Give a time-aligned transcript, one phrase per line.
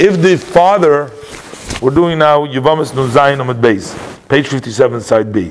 [0.00, 1.10] If the father,
[1.82, 5.50] we're doing now Yuvamis Nun Zayin Amid Beis, page 57, side B.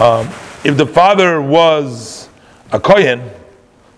[0.00, 0.30] Um,
[0.64, 2.30] if the father was
[2.72, 3.28] a Kohen,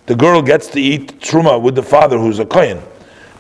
[0.07, 2.83] the girl gets to eat Truma with the father who's a Kohen.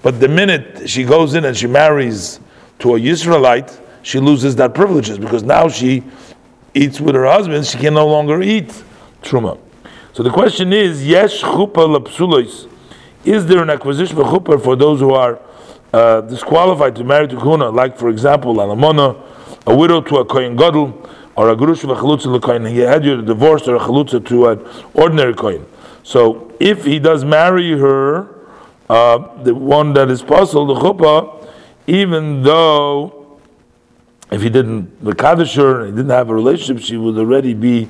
[0.03, 2.39] But the minute she goes in and she marries
[2.79, 6.05] to a Yisraelite, she loses that privileges because now she
[6.73, 8.84] eats with her husband, she can no longer eat
[9.23, 9.59] Truma.
[10.12, 12.70] So the question is, Yesh Chupa Lapsulois,
[13.25, 15.41] is there an acquisition of Chuppah for those who are
[15.93, 19.17] uh, disqualified to marry to Kuna, like for example, Alamona,
[19.67, 23.22] a widow to a Kohen Gadol, or a Gurush of a Chalutza he had you
[23.22, 25.64] divorced or a Chalutza to an ordinary Kohen.
[26.03, 28.29] So if he does marry her,
[28.90, 31.48] uh, the one that is puzzled, the Chuppah,
[31.86, 33.41] even though
[34.31, 37.89] if he didn't the her, he didn't have a relationship, she would already be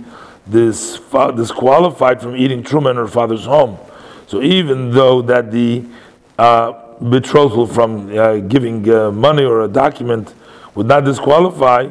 [0.50, 3.78] disqualified from eating truma in her father's home.
[4.26, 5.84] So even though that the
[6.38, 10.34] uh, betrothal from uh, giving uh, money or a document
[10.74, 11.88] would not disqualify,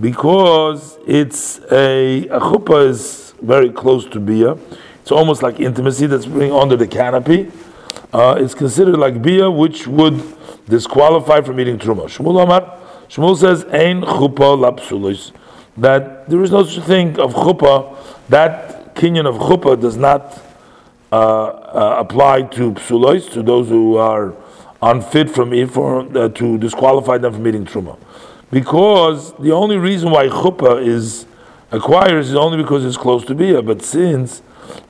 [0.00, 4.56] because it's a, a chuppah is very close to bia.
[5.02, 7.50] It's almost like intimacy that's being under the canopy.
[8.12, 10.22] Uh, it's considered like bia, which would
[10.68, 12.04] disqualify from eating truma.
[12.04, 15.32] Shmuel Amar, Shmuel says, "Ein chuppah lapsulis,"
[15.76, 17.96] that there is no such thing of chuppah.
[18.28, 20.38] That kinyan of chuppah does not
[21.12, 24.34] uh, uh, apply to psulois, to those who are
[24.82, 27.98] unfit from for, uh, to disqualify them from eating truma,
[28.50, 31.26] because the only reason why chuppah is
[31.70, 33.62] acquired is only because it's close to bia.
[33.62, 34.42] But since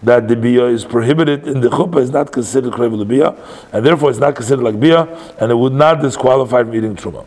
[0.02, 3.34] that the bia is prohibited in the chuppah is not considered krevel bia,
[3.72, 5.06] and therefore it's not considered like bia,
[5.40, 7.24] and it would not disqualify from eating truma.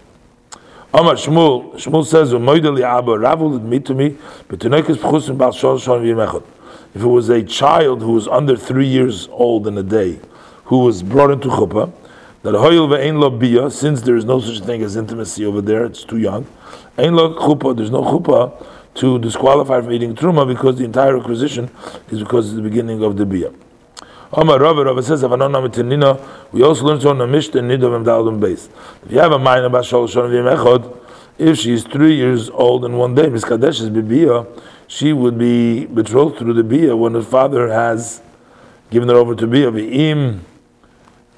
[0.93, 4.17] Amar Shmuel, Shmuel says, "Umoideli Rav admit to me,
[4.49, 6.43] but Tunekes Pchusim Bal Shol Shon V'Yimechot."
[6.93, 10.19] If it was a child who was under three years old in a day,
[10.65, 11.91] who was brought into chuppah,
[12.43, 15.85] that hoyel ve'ein lo bia, since there is no such thing as intimacy over there,
[15.85, 16.45] it's too young.
[16.97, 21.69] Ein lo chuppah, there's no chuppah to disqualify from eating truma because the entire acquisition
[22.09, 23.51] is because it's the beginning of the bia.
[24.33, 28.69] Omar Rava Rava says, we also learn on the Mishnah Nidov Dalum base.
[29.05, 30.31] If you have a mind about Shol Shon
[31.41, 34.45] if she's three years old in one day, Miskadesh is Bibiyah,
[34.87, 38.21] she would be betrothed through the bia when her father has
[38.91, 39.71] given her over to bia.
[39.71, 40.41] V'im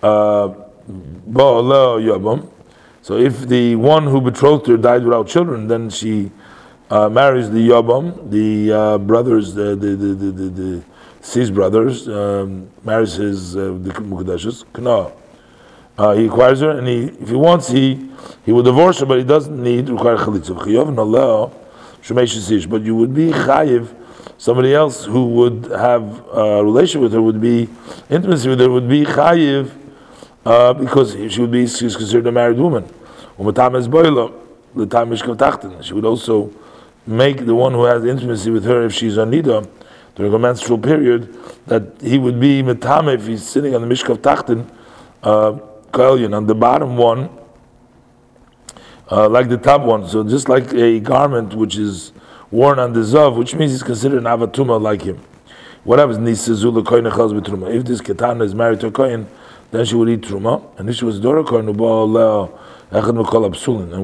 [0.04, 0.54] uh,
[3.02, 6.32] So if the one who betrothed her died without children, then she
[6.90, 10.84] uh, marries the yabam, the uh, brothers, the the the the, the,
[11.22, 14.66] the brothers, um, marries his uh, the mukadeshes.
[14.74, 15.23] Kana.
[15.98, 18.10] Uh, he acquires her, and he, if he wants, he
[18.46, 21.50] he will divorce her, but he doesn't need require chalitza
[22.70, 23.96] but you would be chayiv.
[24.38, 27.70] Somebody else who would have a relation with her would be
[28.10, 29.72] intimacy with her would be chayiv
[30.46, 32.84] uh, because she would be she's considered a married woman.
[33.38, 33.52] The
[34.90, 36.52] time She would also
[37.06, 39.68] make the one who has intimacy with her if she's a nida
[40.16, 41.34] during a menstrual period
[41.68, 44.70] that he would be metame if he's sitting on the mishkav tachten
[45.24, 45.58] uh,
[46.00, 47.30] on the bottom one
[49.14, 50.08] uh, like the top one.
[50.08, 52.14] So just like a garment which is
[52.52, 55.22] worn on the zav, which means he's considered an avatuma like him.
[55.84, 56.18] What happens?
[56.18, 56.72] If this
[58.02, 59.28] ketana is married to a kohen,
[59.72, 61.78] then she would eat truma, and if she was dora kohen, and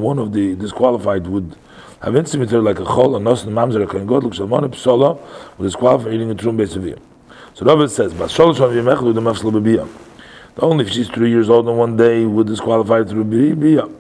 [0.02, 1.56] one of the disqualified would
[2.02, 4.68] have intimate her like a chol, a nos, and mamzer, a kohen god, look shalmon,
[4.72, 5.20] psola,
[5.58, 7.00] would disqualify eating a truma besaviyah.
[7.54, 10.09] So David says, the
[10.62, 13.94] only if she's three years old and one day would disqualify through biyah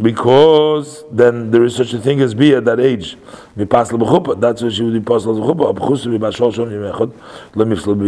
[0.00, 3.16] because then there is such a thing as be at that age.
[3.56, 3.90] That's
[4.62, 5.56] why she would be possible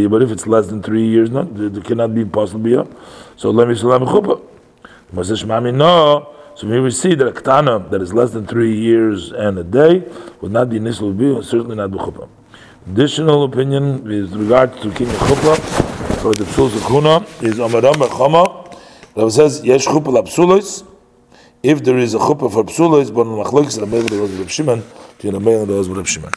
[0.08, 2.88] But if it's less than three years, no, it cannot be possible.
[3.36, 4.04] So let me salam
[5.76, 6.34] No.
[6.54, 10.02] So we see that a ktana that is less than three years and a day
[10.40, 12.28] would not be nisl bi, certainly not b'chuppah.
[12.90, 15.87] Additional opinion with regard to king chuppah
[16.18, 18.76] for the psul zakuna is Amaram Chama.
[19.14, 20.86] That says yesh chuppah lapsulos
[21.62, 24.82] if there is a chuppah for psula, it's bon machlokes Rabbeinu Reb Shimon
[25.18, 26.32] to Rabbeinu Reb Shimon.